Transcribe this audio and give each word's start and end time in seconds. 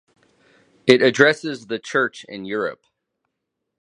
It 0.87 1.03
addresses 1.03 1.67
the 1.67 1.77
Church 1.77 2.23
in 2.27 2.43
Europe. 2.43 2.85